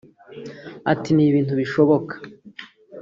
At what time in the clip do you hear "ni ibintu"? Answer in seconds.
1.13-1.53